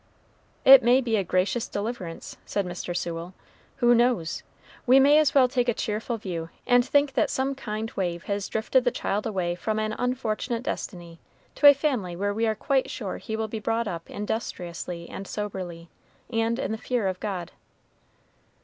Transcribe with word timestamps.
"It 0.65 0.81
may 0.81 0.99
be 0.99 1.15
a 1.15 1.23
gracious 1.23 1.67
deliverance," 1.67 2.35
said 2.43 2.65
Mr. 2.65 2.97
Sewell 2.97 3.35
"who 3.75 3.93
knows? 3.93 4.41
We 4.87 4.99
may 4.99 5.19
as 5.19 5.35
well 5.35 5.47
take 5.47 5.69
a 5.69 5.75
cheerful 5.75 6.17
view, 6.17 6.49
and 6.65 6.83
think 6.83 7.13
that 7.13 7.29
some 7.29 7.53
kind 7.53 7.91
wave 7.91 8.23
has 8.23 8.47
drifted 8.47 8.83
the 8.83 8.89
child 8.89 9.27
away 9.27 9.53
from 9.53 9.77
an 9.77 9.93
unfortunate 9.99 10.63
destiny 10.63 11.19
to 11.53 11.67
a 11.67 11.75
family 11.75 12.15
where 12.15 12.33
we 12.33 12.47
are 12.47 12.55
quite 12.55 12.89
sure 12.89 13.17
he 13.19 13.35
will 13.35 13.47
be 13.47 13.59
brought 13.59 13.87
up 13.87 14.09
industriously 14.09 15.07
and 15.07 15.27
soberly, 15.27 15.87
and 16.31 16.57
in 16.57 16.71
the 16.71 16.79
fear 16.79 17.05
of 17.05 17.19
God." 17.19 17.51